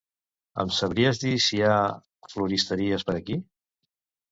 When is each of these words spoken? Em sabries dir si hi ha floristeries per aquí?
Em 0.63 0.71
sabries 0.77 1.19
dir 1.25 1.33
si 1.49 1.59
hi 1.59 1.61
ha 1.73 1.77
floristeries 2.33 3.09
per 3.11 3.19
aquí? 3.21 3.41